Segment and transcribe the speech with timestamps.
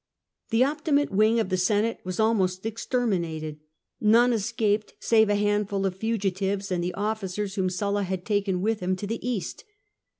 [0.49, 3.59] The Optimate wing of the Senate was almost exterminated;
[3.99, 8.79] none escaped save a handful of fugitives, and the officers whom Sulla had taken with
[8.79, 9.63] him to the East.